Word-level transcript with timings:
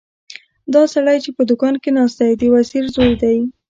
دا 0.73 0.83
سړی 0.93 1.17
چې 1.23 1.29
په 1.37 1.41
دوکان 1.49 1.75
کې 1.83 1.89
ناست 1.97 2.19
دی 2.25 2.33
د 2.37 2.43
وزیر 2.55 2.83
زوی 2.95 3.13
دی. 3.21 3.37